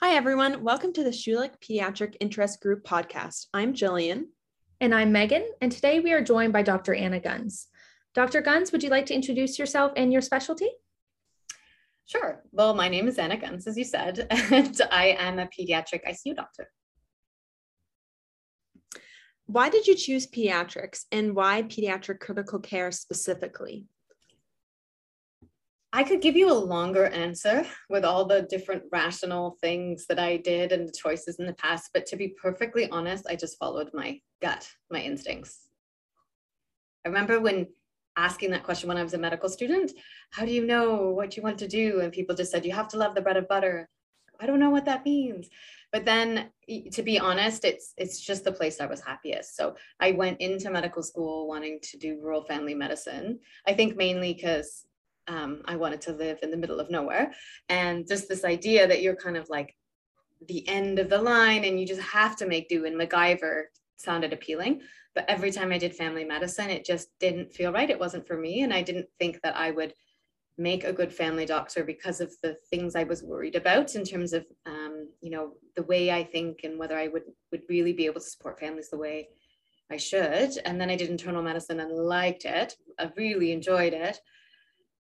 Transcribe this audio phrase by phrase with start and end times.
[0.00, 0.62] Hi, everyone.
[0.62, 3.46] Welcome to the Schulich Pediatric Interest Group podcast.
[3.52, 4.26] I'm Jillian.
[4.80, 5.44] And I'm Megan.
[5.60, 6.94] And today we are joined by Dr.
[6.94, 7.66] Anna Gunz.
[8.14, 8.40] Dr.
[8.40, 10.68] Gunz, would you like to introduce yourself and your specialty?
[12.06, 12.44] Sure.
[12.52, 16.36] Well, my name is Anna Gunz, as you said, and I am a pediatric ICU
[16.36, 16.70] doctor.
[19.46, 23.88] Why did you choose pediatrics and why pediatric critical care specifically?
[25.92, 30.36] I could give you a longer answer with all the different rational things that I
[30.36, 33.90] did and the choices in the past, but to be perfectly honest, I just followed
[33.94, 35.68] my gut, my instincts.
[37.06, 37.68] I remember when
[38.18, 39.92] asking that question when I was a medical student,
[40.30, 42.00] how do you know what you want to do?
[42.00, 43.88] And people just said, you have to love the bread and butter.
[44.40, 45.48] I don't know what that means.
[45.90, 46.50] But then
[46.92, 49.56] to be honest, it's it's just the place I was happiest.
[49.56, 53.38] So I went into medical school wanting to do rural family medicine.
[53.66, 54.84] I think mainly because
[55.28, 57.32] um, I wanted to live in the middle of nowhere.
[57.68, 59.76] And just this idea that you're kind of like
[60.46, 62.86] the end of the line and you just have to make do.
[62.86, 63.64] And MacGyver
[63.96, 64.80] sounded appealing.
[65.14, 67.90] But every time I did family medicine, it just didn't feel right.
[67.90, 68.62] It wasn't for me.
[68.62, 69.92] And I didn't think that I would
[70.56, 74.32] make a good family doctor because of the things I was worried about in terms
[74.32, 78.06] of, um, you know, the way I think and whether I would, would really be
[78.06, 79.28] able to support families the way
[79.90, 80.58] I should.
[80.64, 82.74] And then I did internal medicine and liked it.
[82.98, 84.20] I really enjoyed it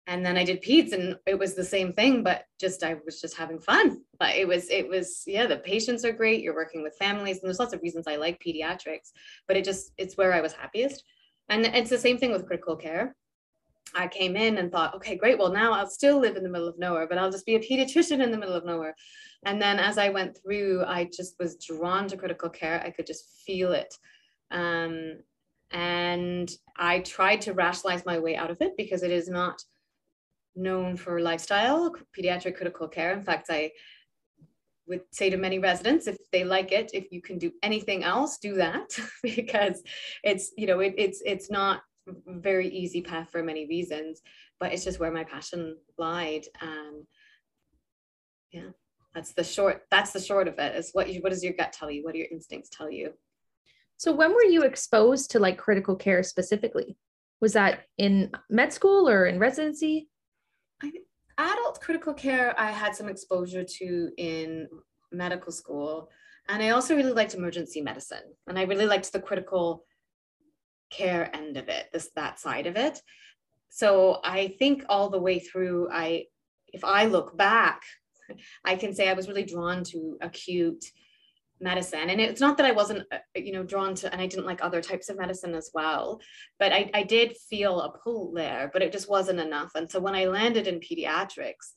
[0.06, 3.20] and then I did peds and it was the same thing, but just I was
[3.20, 4.02] just having fun.
[4.18, 6.42] But it was it was yeah, the patients are great.
[6.42, 9.12] You're working with families, and there's lots of reasons I like pediatrics,
[9.46, 11.04] but it just it's where I was happiest.
[11.48, 13.14] And it's the same thing with critical care.
[13.94, 15.38] I came in and thought, okay, great.
[15.38, 17.60] Well, now I'll still live in the middle of nowhere, but I'll just be a
[17.60, 18.94] pediatrician in the middle of nowhere.
[19.44, 22.80] And then as I went through, I just was drawn to critical care.
[22.84, 23.92] I could just feel it.
[24.52, 25.18] Um,
[25.72, 29.62] and I tried to rationalize my way out of it because it is not
[30.56, 33.12] known for lifestyle, pediatric critical care.
[33.12, 33.70] In fact, I
[34.86, 38.38] would say to many residents, if they like it, if you can do anything else,
[38.38, 38.90] do that
[39.22, 39.82] because
[40.24, 41.82] it's, you know, it, it's, it's not
[42.26, 44.20] very easy path for many reasons,
[44.58, 46.44] but it's just where my passion lied.
[46.60, 47.06] And
[48.52, 48.70] yeah,
[49.14, 51.72] that's the short, that's the short of it is what you, what does your gut
[51.72, 52.04] tell you?
[52.04, 53.12] What do your instincts tell you?
[53.96, 56.96] So when were you exposed to like critical care specifically?
[57.40, 60.09] Was that in med school or in residency?
[61.38, 64.68] Adult critical care, I had some exposure to in
[65.12, 66.08] medical school.
[66.48, 68.22] And I also really liked emergency medicine.
[68.46, 69.84] And I really liked the critical
[70.90, 73.00] care end of it, this that side of it.
[73.68, 76.24] So I think all the way through, I
[76.72, 77.82] if I look back,
[78.64, 80.84] I can say I was really drawn to acute
[81.60, 82.10] medicine.
[82.10, 84.62] And it's not that i wasn't uh, you know drawn to and i didn't like
[84.62, 86.20] other types of medicine as well
[86.58, 89.72] but I, I did feel a pull there but it just wasn't enough.
[89.74, 91.74] And so when i landed in pediatrics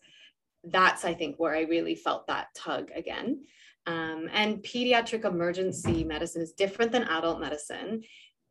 [0.66, 3.44] that's i think where i really felt that tug again.
[3.86, 8.04] Um, and pediatric emergency medicine is different than adult medicine.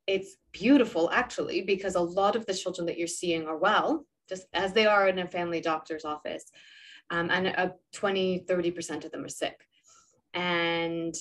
[0.06, 4.46] It's beautiful actually because a lot of the children that you're seeing are well just
[4.52, 6.44] as they are in a family doctor's office
[7.10, 9.58] um, and uh, 20 30% of them are sick
[10.34, 11.14] and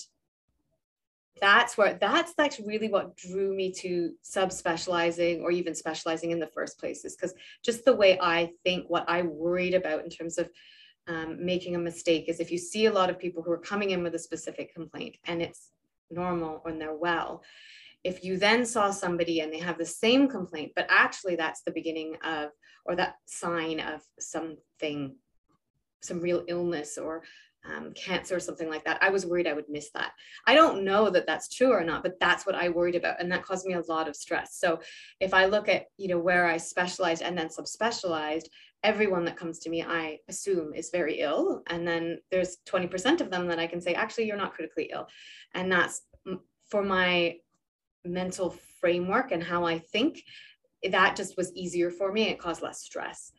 [1.42, 6.48] that's where that's actually really what drew me to subspecializing or even specializing in the
[6.48, 7.34] first place is because
[7.66, 10.50] just the way I think what I worried about in terms of
[11.08, 13.90] um, making a mistake is if you see a lot of people who are coming
[13.90, 15.72] in with a specific complaint and it's
[16.12, 17.44] normal and they're well
[18.04, 21.72] if you then saw somebody and they have the same complaint but actually that's the
[21.72, 22.50] beginning of
[22.86, 25.16] or that sign of something
[26.04, 27.24] some real illness or
[27.66, 29.02] um, cancer or something like that.
[29.02, 30.12] I was worried I would miss that.
[30.48, 33.20] I don't know that that's true or not, but that's what I worried about.
[33.20, 34.58] And that caused me a lot of stress.
[34.58, 34.80] So
[35.20, 38.46] if I look at, you know, where I specialized and then subspecialized,
[38.84, 41.62] everyone that comes to me, I assume is very ill.
[41.68, 45.08] And then there's 20% of them that I can say, actually, you're not critically ill.
[45.54, 46.02] And that's
[46.70, 47.36] for my
[48.04, 50.24] mental framework and how I think,
[50.90, 52.24] that just was easier for me.
[52.24, 53.34] It caused less stress.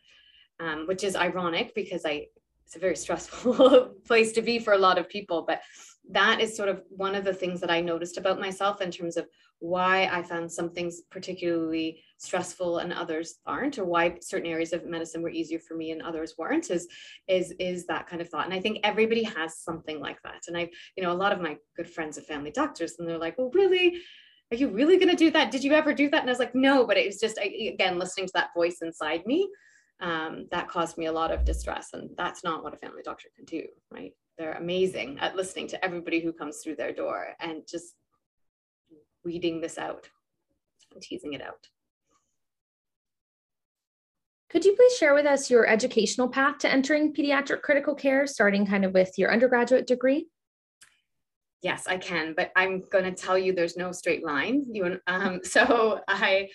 [0.61, 2.27] Um, which is ironic because I
[2.65, 5.61] it's a very stressful place to be for a lot of people but
[6.09, 9.17] that is sort of one of the things that i noticed about myself in terms
[9.17, 9.25] of
[9.59, 14.85] why i found some things particularly stressful and others aren't or why certain areas of
[14.85, 16.87] medicine were easier for me and others weren't is
[17.27, 18.45] is is that kind of thought.
[18.45, 20.41] And i think everybody has something like that.
[20.47, 23.17] And i you know a lot of my good friends of family doctors and they're
[23.17, 23.99] like well really?
[24.51, 25.49] Are you really going to do that?
[25.49, 26.21] Did you ever do that?
[26.21, 29.25] And i was like no but it was just again listening to that voice inside
[29.25, 29.49] me
[30.03, 31.89] um, that caused me a lot of distress.
[31.93, 34.11] And that's not what a family doctor can do, right?
[34.37, 37.95] They're amazing at listening to everybody who comes through their door and just
[39.23, 40.09] weeding this out
[40.93, 41.67] and teasing it out.
[44.49, 48.67] Could you please share with us your educational path to entering pediatric critical care, starting
[48.67, 50.27] kind of with your undergraduate degree?
[51.61, 54.65] Yes, I can, but I'm going to tell you there's no straight line.
[54.69, 56.49] You, um, so I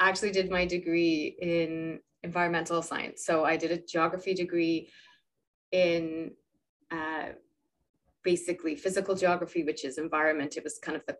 [0.00, 3.24] actually did my degree in environmental science.
[3.24, 4.90] So I did a geography degree
[5.72, 6.32] in
[6.90, 7.30] uh,
[8.24, 10.56] basically physical geography, which is environment.
[10.56, 11.16] It was kind of the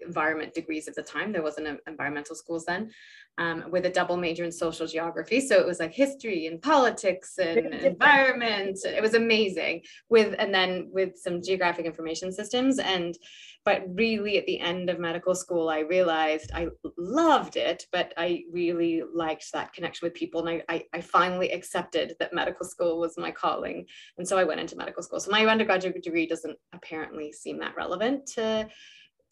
[0.00, 1.32] environment degrees at the time.
[1.32, 2.90] There wasn't an environmental schools then,
[3.38, 5.40] um, with a double major in social geography.
[5.40, 8.78] So it was like history and politics and environment.
[8.84, 12.78] It was amazing with, and then with some geographic information systems.
[12.78, 13.16] And,
[13.64, 18.44] but really at the end of medical school, I realized I loved it, but I
[18.50, 20.46] really liked that connection with people.
[20.46, 23.86] And I, I, I finally accepted that medical school was my calling.
[24.16, 25.20] And so I went into medical school.
[25.20, 28.68] So my undergraduate degree doesn't apparently seem that relevant to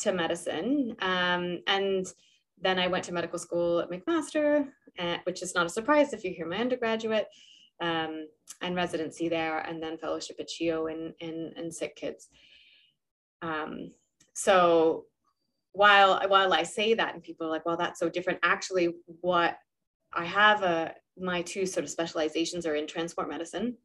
[0.01, 0.97] to medicine.
[1.01, 2.07] Um, and
[2.61, 6.25] then I went to medical school at McMaster, uh, which is not a surprise if
[6.25, 7.27] you hear my undergraduate,
[7.81, 8.27] um,
[8.63, 12.29] and residency there, and then fellowship at CHEO in, in, in SickKids.
[13.43, 13.93] Um,
[14.33, 15.05] so
[15.73, 19.59] while, while I say that and people are like, well, that's so different, actually what
[20.15, 23.77] I have a, my two sort of specializations are in transport medicine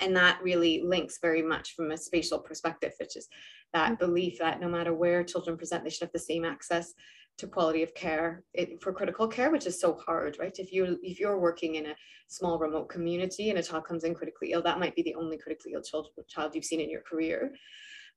[0.00, 3.28] and that really links very much from a spatial perspective, which is
[3.72, 4.04] that mm-hmm.
[4.04, 6.94] belief that no matter where children present, they should have the same access
[7.38, 10.58] to quality of care it, for critical care, which is so hard, right?
[10.58, 11.96] If you if you're working in a
[12.28, 15.36] small remote community and a child comes in critically ill, that might be the only
[15.36, 17.52] critically ill child, child you've seen in your career.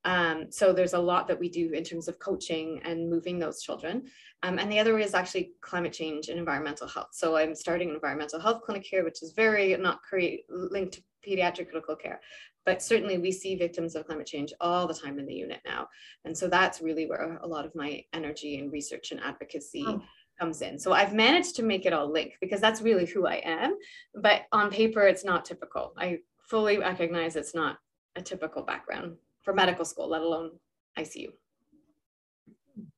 [0.06, 3.62] Um, so there's a lot that we do in terms of coaching and moving those
[3.62, 4.04] children.
[4.44, 7.10] Um, and the other is actually climate change and environmental health.
[7.12, 11.04] So I'm starting an environmental health clinic here, which is very not create linked to
[11.28, 12.22] pediatric critical care.
[12.66, 15.88] But certainly we see victims of climate change all the time in the unit now.
[16.24, 20.02] And so that's really where a lot of my energy and research and advocacy oh.
[20.40, 20.80] comes in.
[20.80, 23.76] So I've managed to make it all link because that's really who I am.
[24.14, 25.94] But on paper, it's not typical.
[25.98, 26.20] I
[26.50, 27.78] fully recognize it's not
[28.16, 30.52] a typical background for medical school, let alone
[30.98, 31.28] ICU.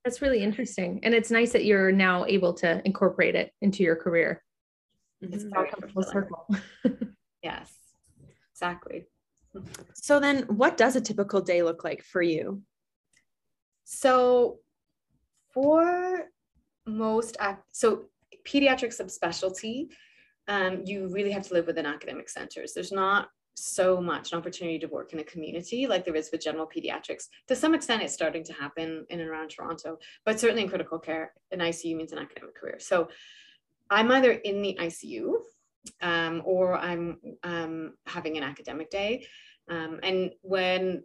[0.04, 1.00] That's really interesting.
[1.04, 4.44] And it's nice that you're now able to incorporate it into your career.
[5.22, 5.54] It's mm-hmm.
[5.54, 6.48] very full circle.
[7.44, 7.72] yes
[8.62, 9.06] exactly.
[9.94, 12.62] So then what does a typical day look like for you?
[13.84, 14.60] So
[15.54, 16.30] for
[16.86, 17.38] most,
[17.72, 18.04] so
[18.48, 19.88] pediatric subspecialty,
[20.48, 22.74] um, you really have to live within academic centers.
[22.74, 26.42] There's not so much an opportunity to work in a community like there is with
[26.42, 27.28] general pediatrics.
[27.48, 31.00] To some extent, it's starting to happen in and around Toronto, but certainly in critical
[31.00, 32.78] care, an ICU means an academic career.
[32.80, 33.10] So
[33.90, 35.34] I'm either in the ICU
[36.02, 39.26] um, or I'm um, having an academic day.
[39.70, 41.04] Um, and when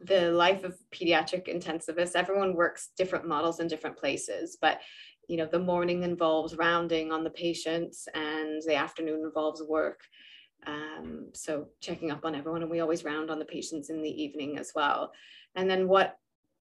[0.00, 4.80] the life of pediatric intensivists, everyone works different models in different places, but
[5.28, 10.00] you know, the morning involves rounding on the patients and the afternoon involves work.
[10.66, 14.22] Um, so checking up on everyone and we always round on the patients in the
[14.22, 15.12] evening as well.
[15.54, 16.18] And then what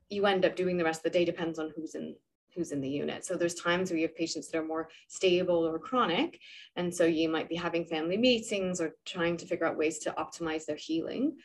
[0.09, 2.15] you end up doing the rest of the day depends on who's in
[2.55, 3.25] who's in the unit.
[3.25, 6.41] So there's times where you have patients that are more stable or chronic.
[6.77, 10.15] And so you might be having family meetings or trying to figure out ways to
[10.19, 11.37] optimize their healing.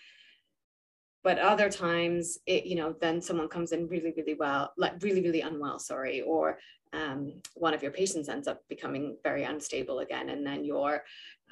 [1.24, 5.22] But other times, it, you know, then someone comes in really, really well, like really,
[5.22, 6.58] really unwell, sorry, or
[6.92, 10.30] um, one of your patients ends up becoming very unstable again.
[10.30, 11.04] And then you're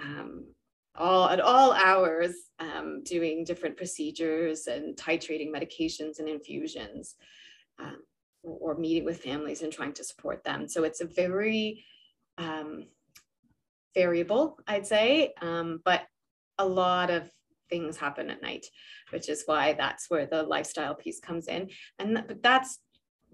[0.02, 0.46] um,
[0.96, 7.16] all at all hours um, doing different procedures and titrating medications and infusions.
[7.80, 7.98] Um,
[8.44, 10.68] or meeting with families and trying to support them.
[10.68, 11.86] So it's a very
[12.38, 12.86] um,
[13.94, 16.04] variable, I'd say, um, but
[16.58, 17.30] a lot of
[17.70, 18.66] things happen at night,
[19.12, 21.70] which is why that's where the lifestyle piece comes in.
[22.00, 22.80] And th- but that's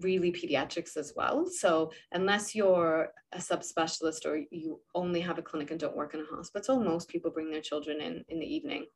[0.00, 1.46] really pediatrics as well.
[1.46, 6.20] So unless you're a subspecialist or you only have a clinic and don't work in
[6.20, 8.86] a hospital, most people bring their children in in the evening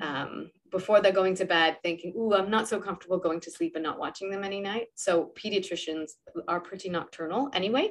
[0.00, 3.72] um, before they're going to bed thinking, ooh, I'm not so comfortable going to sleep
[3.74, 4.88] and not watching them any night.
[4.94, 6.12] So pediatricians
[6.46, 7.90] are pretty nocturnal anyway.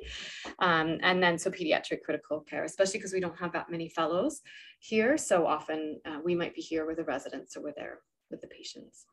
[0.60, 4.42] Um, and then so pediatric critical care, especially because we don't have that many fellows
[4.80, 5.18] here.
[5.18, 8.48] So often uh, we might be here with the residents or with their with the
[8.48, 9.06] patients.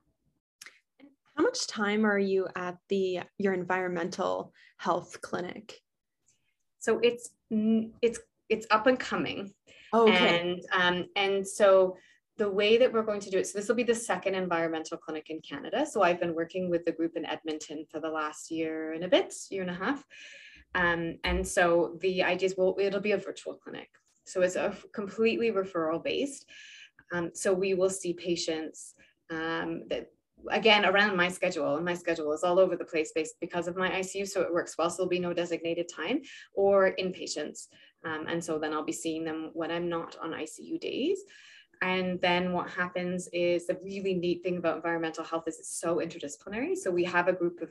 [1.36, 5.80] How much time are you at the your environmental health clinic?
[6.78, 9.52] So it's it's it's up and coming.
[9.92, 10.40] Oh, okay.
[10.40, 11.96] And um, and so
[12.36, 14.98] the way that we're going to do it, so this will be the second environmental
[14.98, 15.86] clinic in Canada.
[15.86, 19.08] So I've been working with the group in Edmonton for the last year and a
[19.08, 20.04] bit, year and a half.
[20.74, 23.88] Um, and so the idea is, well, it'll be a virtual clinic.
[24.24, 26.46] So it's a completely referral based.
[27.12, 28.94] Um, so we will see patients
[29.30, 30.10] um, that
[30.50, 33.76] again around my schedule and my schedule is all over the place based because of
[33.76, 36.20] my ICU so it works well so there'll be no designated time
[36.54, 37.68] or inpatients
[38.04, 41.20] Um, and so then I'll be seeing them when I'm not on ICU days.
[41.82, 45.96] And then what happens is the really neat thing about environmental health is it's so
[45.96, 46.76] interdisciplinary.
[46.76, 47.70] So we have a group of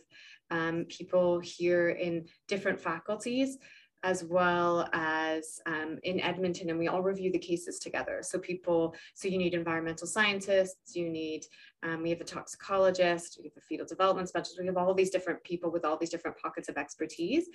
[0.52, 3.58] um, people here in different faculties
[4.04, 8.20] as well as um, in Edmonton, and we all review the cases together.
[8.22, 11.46] So people, so you need environmental scientists, you need,
[11.84, 15.10] um, we have a toxicologist, we have a fetal development specialist, we have all these
[15.10, 17.48] different people with all these different pockets of expertise.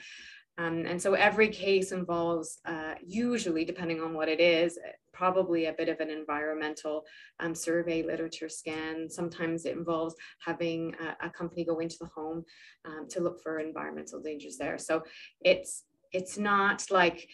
[0.56, 4.76] Um, and so every case involves, uh, usually, depending on what it is,
[5.12, 7.04] probably a bit of an environmental
[7.40, 9.08] um, survey, literature scan.
[9.08, 10.14] Sometimes it involves
[10.44, 12.44] having a, a company go into the home
[12.84, 14.78] um, to look for environmental dangers there.
[14.78, 15.02] So
[15.42, 17.28] it's it's not like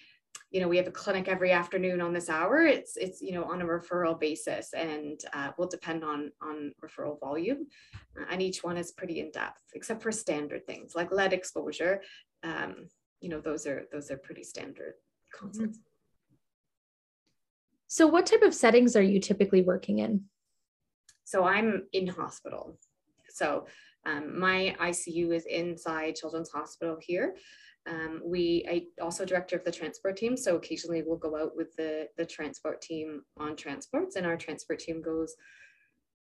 [0.50, 2.62] you know we have a clinic every afternoon on this hour.
[2.62, 7.18] It's it's you know on a referral basis and uh, will depend on on referral
[7.20, 7.66] volume.
[8.18, 12.02] Uh, and each one is pretty in depth except for standard things like lead exposure.
[12.42, 12.88] Um,
[13.20, 14.94] you know those are those are pretty standard
[15.32, 15.78] consults
[17.94, 20.24] so what type of settings are you typically working in?
[21.22, 22.76] So i'm in hospital.
[23.30, 23.66] So
[24.04, 27.36] um, my icu is inside children's hospital here
[27.86, 30.36] um, we, I also director of the transport team.
[30.36, 34.78] So occasionally we'll go out with the, the transport team on transports and our transport
[34.78, 35.34] team goes,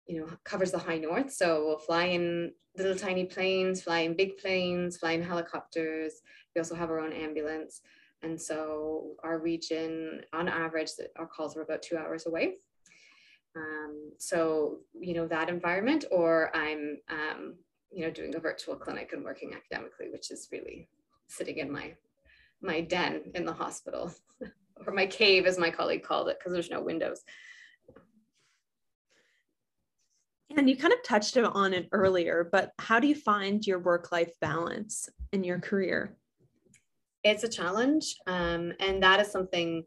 [0.06, 1.32] you know, covers the high north.
[1.32, 6.14] So we'll fly in little tiny planes, fly in big planes, fly in helicopters.
[6.54, 7.82] We also have our own ambulance.
[8.22, 12.56] And so our region, on average, our calls are about two hours away.
[13.56, 17.56] Um, so, you know, that environment, or I'm, um,
[17.90, 20.88] you know, doing a virtual clinic and working academically, which is really
[21.30, 21.94] sitting in my
[22.62, 24.12] my den in the hospital
[24.86, 27.22] or my cave as my colleague called it because there's no windows.
[30.56, 34.12] And you kind of touched on it earlier but how do you find your work
[34.12, 36.16] life balance in your career?
[37.22, 39.84] It's a challenge um, and that is something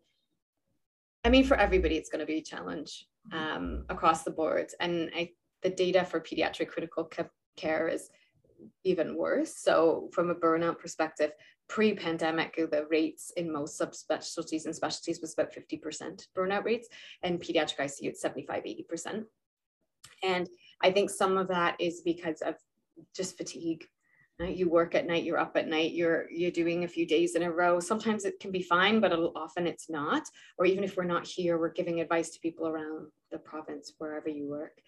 [1.26, 4.72] i mean for everybody it's going to be a challenge um, across the board.
[4.80, 5.32] And I,
[5.62, 7.10] the data for pediatric critical
[7.56, 8.10] care is
[8.84, 9.58] even worse.
[9.58, 11.32] So, from a burnout perspective,
[11.68, 16.88] pre pandemic, the rates in most subspecialties and specialties was about 50% burnout rates,
[17.24, 19.24] and pediatric ICU at 75, 80%.
[20.24, 20.50] And
[20.82, 22.56] I think some of that is because of
[23.16, 23.86] just fatigue.
[24.40, 27.44] You work at night, you're up at night, you're you're doing a few days in
[27.44, 27.80] a row.
[27.80, 30.24] Sometimes it can be fine, but often it's not.
[30.58, 34.28] Or even if we're not here, we're giving advice to people around the province, wherever
[34.28, 34.82] you work.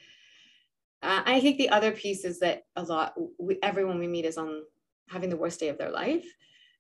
[1.05, 4.39] Uh, I think the other piece is that a lot, we, everyone we meet is
[4.39, 4.63] on
[5.07, 6.25] having the worst day of their life.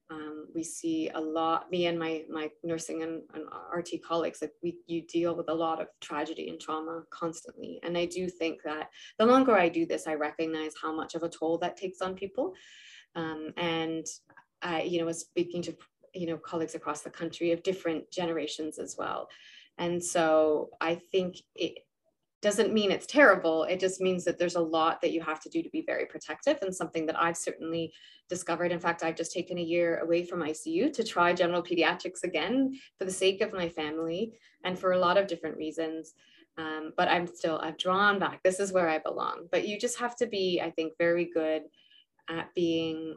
[0.09, 4.53] Um, we see a lot, me and my, my nursing and, and RT colleagues, like
[4.63, 7.79] we, you deal with a lot of tragedy and trauma constantly.
[7.83, 8.89] And I do think that
[9.19, 12.15] the longer I do this, I recognize how much of a toll that takes on
[12.15, 12.53] people.
[13.15, 14.05] Um, and
[14.63, 15.75] I, you know, was speaking to,
[16.15, 19.27] you know, colleagues across the country of different generations as well.
[19.77, 21.79] And so I think it,
[22.45, 23.63] doesn't mean it's terrible.
[23.63, 26.05] It just means that there's a lot that you have to do to be very
[26.05, 27.91] protective and something that I've certainly
[28.29, 28.71] discovered.
[28.71, 32.79] In fact, I've just taken a year away from ICU to try general pediatrics again
[32.99, 34.33] for the sake of my family
[34.63, 36.13] and for a lot of different reasons.
[36.59, 38.43] Um, but I'm still, I've drawn back.
[38.43, 39.47] This is where I belong.
[39.51, 41.63] But you just have to be, I think, very good
[42.29, 43.15] at being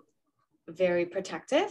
[0.69, 1.69] very protective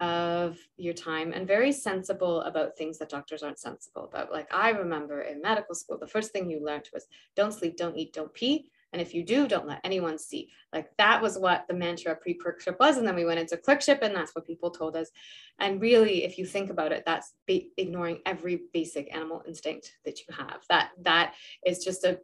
[0.00, 4.32] of your time and very sensible about things that doctors aren't sensible about.
[4.32, 7.96] Like I remember in medical school, the first thing you learned was don't sleep, don't
[7.96, 8.66] eat, don't pee.
[8.92, 10.50] And if you do, don't let anyone see.
[10.72, 12.96] Like that was what the mantra pre clerkship was.
[12.96, 15.10] And then we went into clerkship, and that's what people told us.
[15.58, 20.20] And really, if you think about it, that's be- ignoring every basic animal instinct that
[20.20, 20.62] you have.
[20.68, 21.34] That that
[21.66, 22.20] is just a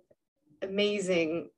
[0.62, 1.50] amazing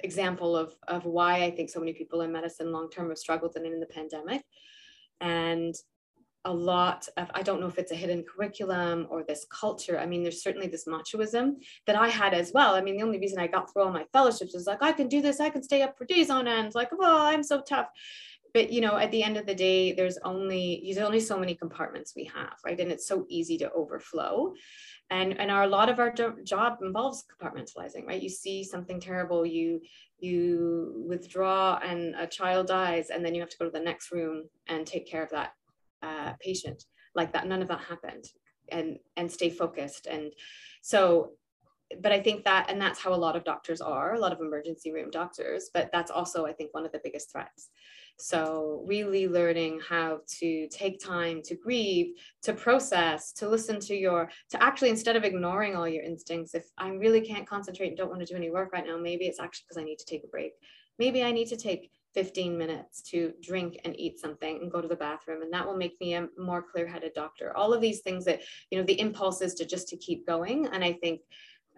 [0.00, 3.56] example of, of why I think so many people in medicine long term have struggled
[3.56, 4.44] and in the pandemic
[5.20, 5.74] and
[6.46, 10.06] a lot of i don't know if it's a hidden curriculum or this culture i
[10.06, 11.54] mean there's certainly this machoism
[11.86, 12.74] that i had as well.
[12.76, 15.08] I mean the only reason i got through all my fellowships was like i can
[15.08, 17.88] do this i can stay up for days on end like oh i'm so tough
[18.56, 21.54] but you know at the end of the day there's only there's only so many
[21.54, 22.80] compartments we have right?
[22.80, 24.54] And it's so easy to overflow.
[25.10, 26.10] And and our, a lot of our
[26.54, 28.22] job involves compartmentalizing right?
[28.26, 29.82] You see something terrible you
[30.18, 34.10] you withdraw and a child dies and then you have to go to the next
[34.10, 35.50] room and take care of that
[36.02, 36.84] uh, patient.
[37.14, 38.24] Like that none of that happened.
[38.72, 40.06] And and stay focused.
[40.06, 40.32] And
[40.80, 41.32] so
[42.00, 44.40] but i think that and that's how a lot of doctors are a lot of
[44.40, 47.70] emergency room doctors but that's also i think one of the biggest threats
[48.18, 54.30] so, really learning how to take time to grieve, to process, to listen to your,
[54.50, 58.08] to actually, instead of ignoring all your instincts, if I really can't concentrate and don't
[58.08, 60.24] want to do any work right now, maybe it's actually because I need to take
[60.24, 60.52] a break.
[60.98, 64.88] Maybe I need to take 15 minutes to drink and eat something and go to
[64.88, 68.24] the bathroom and that will make me a more clear-headed doctor all of these things
[68.24, 68.40] that
[68.70, 71.20] you know the impulse is to just to keep going and i think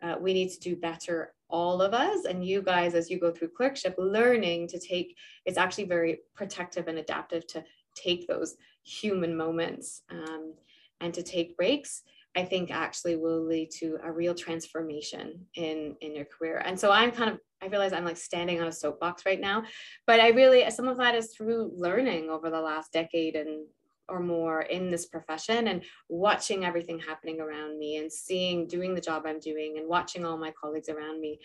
[0.02, 3.30] uh, we need to do better all of us and you guys as you go
[3.30, 7.64] through clerkship learning to take it's actually very protective and adaptive to
[7.94, 10.54] take those human moments um,
[11.00, 12.02] and to take breaks
[12.36, 16.62] I think actually will lead to a real transformation in in your career.
[16.64, 19.64] And so I'm kind of I realize I'm like standing on a soapbox right now,
[20.06, 23.66] but I really some of that is through learning over the last decade and
[24.08, 29.00] or more in this profession and watching everything happening around me and seeing doing the
[29.00, 31.38] job I'm doing and watching all my colleagues around me.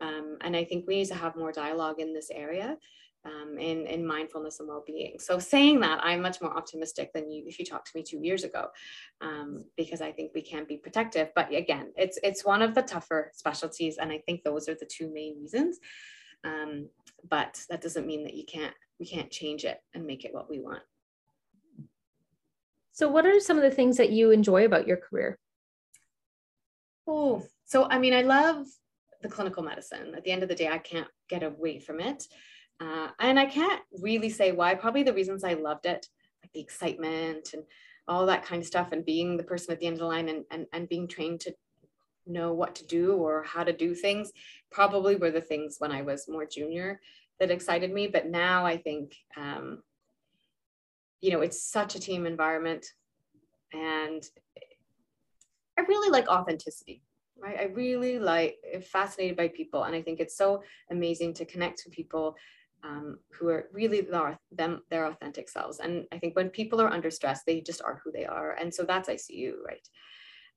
[0.00, 2.76] Um, and I think we need to have more dialogue in this area
[3.24, 5.18] um, in, in mindfulness and well-being.
[5.18, 8.20] So saying that, I'm much more optimistic than you if you talked to me two
[8.22, 8.68] years ago,
[9.20, 11.30] um, because I think we can be protective.
[11.34, 14.86] But again, it's it's one of the tougher specialties, and I think those are the
[14.86, 15.78] two main reasons.
[16.44, 16.88] Um,
[17.28, 20.48] but that doesn't mean that you can't we can't change it and make it what
[20.48, 20.82] we want.
[22.98, 25.38] So, what are some of the things that you enjoy about your career?
[27.06, 28.66] Oh, so I mean, I love
[29.22, 30.14] the clinical medicine.
[30.16, 32.24] At the end of the day, I can't get away from it.
[32.80, 34.74] Uh, and I can't really say why.
[34.74, 36.08] Probably the reasons I loved it,
[36.42, 37.62] like the excitement and
[38.08, 40.28] all that kind of stuff, and being the person at the end of the line
[40.28, 41.54] and, and, and being trained to
[42.26, 44.32] know what to do or how to do things,
[44.72, 47.00] probably were the things when I was more junior
[47.38, 48.08] that excited me.
[48.08, 49.84] But now I think, um,
[51.20, 52.86] you know, it's such a team environment.
[53.72, 54.22] And
[55.78, 57.02] I really like authenticity
[57.40, 57.58] right?
[57.58, 58.58] I really like
[58.90, 62.36] fascinated by people, and I think it's so amazing to connect to people
[62.84, 65.80] um, who are really their, them their authentic selves.
[65.80, 68.52] And I think when people are under stress, they just are who they are.
[68.52, 69.88] And so that's ICU, right?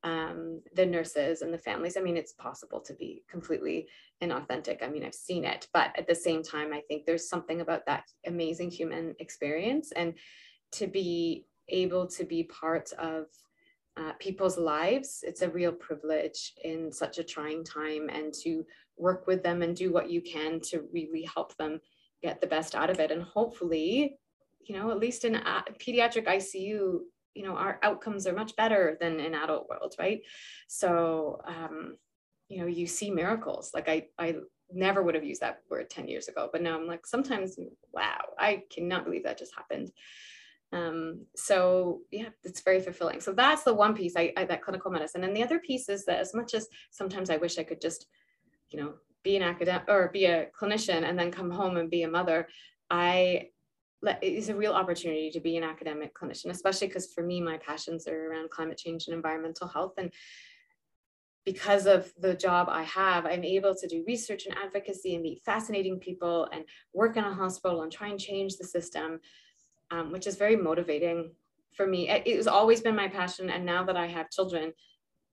[0.04, 1.98] Um, the nurses and the families.
[1.98, 3.88] I mean, it's possible to be completely
[4.22, 4.84] inauthentic.
[4.84, 7.86] I mean, I've seen it, but at the same time, I think there's something about
[7.88, 10.14] that amazing human experience and
[10.74, 13.26] to be able to be part of
[13.98, 15.24] uh, people's lives.
[15.26, 18.66] It's a real privilege in such a trying time and to
[18.98, 21.82] work with them and do what you can to really help them
[22.24, 23.12] get the best out of it.
[23.12, 24.18] And hopefully,
[24.62, 27.02] you know, at least in a- pediatric ICU,
[27.34, 30.22] you know, our outcomes are much better than in adult world, right?
[30.68, 31.98] So, um,
[32.48, 33.72] you know, you see miracles.
[33.74, 34.36] Like I, I
[34.74, 37.58] never would have used that word 10 years ago, but now I'm like, sometimes,
[37.94, 39.92] wow, I cannot believe that just happened.
[40.72, 43.20] Um, so yeah, it's very fulfilling.
[43.20, 45.24] So that's the one piece I, I that clinical medicine.
[45.24, 48.08] And the other piece is that as much as sometimes I wish I could just,
[48.70, 52.04] you know, be an academic or be a clinician and then come home and be
[52.04, 52.48] a mother,
[52.90, 53.50] I
[54.04, 58.08] it's a real opportunity to be an academic clinician, especially because for me, my passions
[58.08, 59.94] are around climate change and environmental health.
[59.98, 60.12] And
[61.46, 65.44] because of the job I have, I'm able to do research and advocacy and meet
[65.44, 69.20] fascinating people and work in a hospital and try and change the system,
[69.92, 71.32] um, which is very motivating
[71.76, 72.10] for me.
[72.10, 73.50] It, has always been my passion.
[73.50, 74.74] And now that I have children,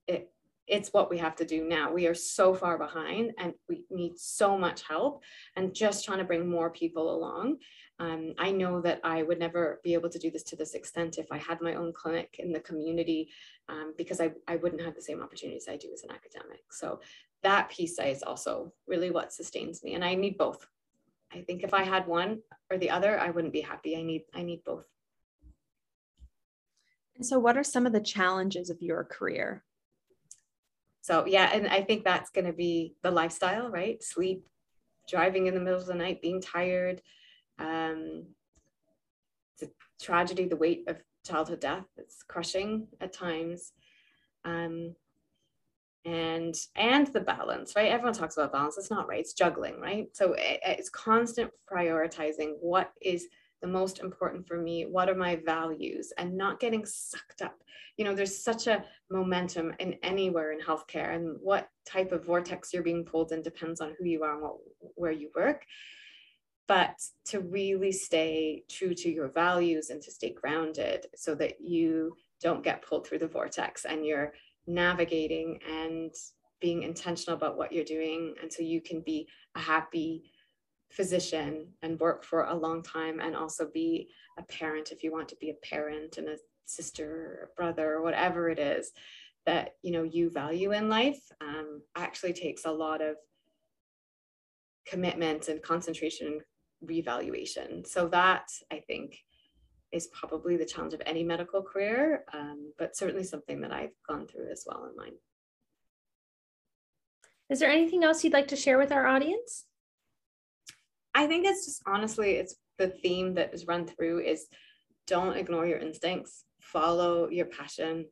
[0.07, 0.31] it,
[0.67, 1.93] it's what we have to do now.
[1.93, 5.23] We are so far behind and we need so much help
[5.57, 7.59] and just trying to bring more people along.
[7.99, 11.19] Um, I know that I would never be able to do this to this extent
[11.19, 13.31] if I had my own clinic in the community
[13.69, 16.61] um, because I, I wouldn't have the same opportunities I do as an academic.
[16.71, 17.01] So
[17.43, 20.67] that piece is also really what sustains me and I need both.
[21.33, 23.97] I think if I had one or the other, I wouldn't be happy.
[23.97, 24.87] I need I need both.
[27.17, 29.65] And so what are some of the challenges of your career?
[31.03, 34.03] So yeah, and I think that's going to be the lifestyle, right?
[34.03, 34.47] Sleep,
[35.09, 37.03] driving in the middle of the night, being tired.
[37.59, 38.27] Um,
[39.55, 41.87] it's a tragedy, the weight of childhood death.
[41.97, 43.73] It's crushing at times.
[44.45, 44.95] Um,
[46.09, 47.91] and and the balance right?
[47.91, 48.79] Everyone talks about balance.
[48.79, 49.21] It's not right.
[49.21, 50.07] It's juggling right?
[50.15, 53.27] So it, it's constant prioritizing what is
[53.61, 57.59] the most important for me what are my values and not getting sucked up.
[57.97, 62.73] You know there's such a momentum in anywhere in healthcare and what type of vortex
[62.73, 64.57] you're being pulled in depends on who you are and what,
[64.95, 65.65] where you work.
[66.69, 72.15] But to really stay true to your values and to stay grounded so that you
[72.41, 74.33] don't get pulled through the vortex and you're
[74.69, 76.15] navigating and
[76.61, 80.31] being intentional about what you're doing and so you can be a happy
[80.91, 85.29] physician and work for a long time and also be a parent if you want
[85.29, 88.93] to be a parent and a sister or brother or whatever it is
[89.47, 93.17] that you know you value in life um, actually takes a lot of
[94.87, 96.41] commitment and concentration
[96.83, 97.85] revaluation.
[97.85, 99.19] So that i think
[99.93, 104.27] is probably the challenge of any medical career um, but certainly something that i've gone
[104.27, 105.17] through as well in mine
[107.51, 109.65] is there anything else you'd like to share with our audience
[111.19, 114.47] I think it's just honestly, it's the theme that is run through is
[115.09, 118.07] don't ignore your instincts, follow your passion.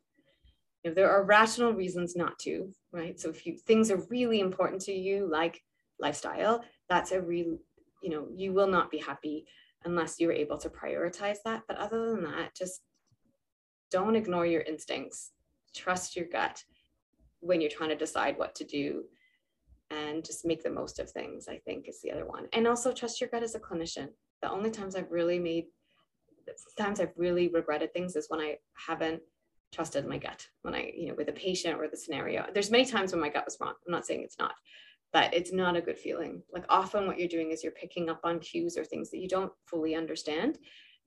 [0.82, 3.18] If there are rational reasons not to, right?
[3.20, 5.60] So if you things are really important to you, like
[6.00, 7.58] lifestyle, that's a real,
[8.02, 9.46] you know, you will not be happy
[9.86, 11.62] unless you were able to prioritize that.
[11.66, 12.82] But other than that, just
[13.90, 15.30] don't ignore your instincts.
[15.74, 16.62] Trust your gut
[17.40, 19.04] when you're trying to decide what to do
[19.90, 22.46] and just make the most of things, I think is the other one.
[22.52, 24.08] And also trust your gut as a clinician.
[24.42, 25.66] The only times I've really made,
[26.76, 29.22] times I've really regretted things is when I haven't
[29.72, 32.46] trusted my gut, when I, you know, with a patient or the scenario.
[32.52, 33.74] There's many times when my gut was wrong.
[33.86, 34.54] I'm not saying it's not,
[35.16, 36.42] but it's not a good feeling.
[36.52, 39.26] Like often what you're doing is you're picking up on cues or things that you
[39.26, 40.58] don't fully understand.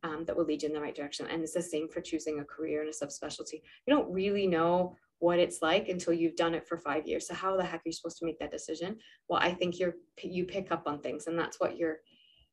[0.02, 1.28] Um, that will lead you in the right direction.
[1.30, 3.62] And it's the same for choosing a career and a subspecialty.
[3.86, 7.28] You don't really know what it's like until you've done it for five years.
[7.28, 8.98] So how the heck are you supposed to make that decision?
[9.28, 11.98] Well, I think you're you pick up on things, and that's what your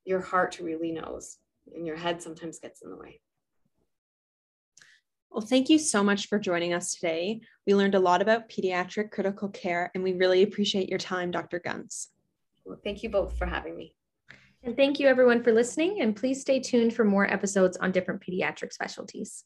[0.04, 1.38] your heart really knows,
[1.74, 3.20] and your head sometimes gets in the way.
[5.30, 7.40] Well, thank you so much for joining us today.
[7.66, 11.60] We learned a lot about pediatric critical care, and we really appreciate your time, Dr.
[11.60, 12.08] Gunz.
[12.64, 13.94] Well, thank you both for having me.
[14.62, 16.00] And thank you everyone for listening.
[16.00, 19.44] And please stay tuned for more episodes on different pediatric specialties.